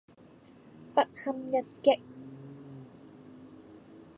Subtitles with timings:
[0.95, 1.99] 不堪一擊